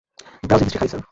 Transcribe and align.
Browsing 0.47 0.65
history 0.65 0.79
খালি, 0.79 0.89
sir. 0.91 0.99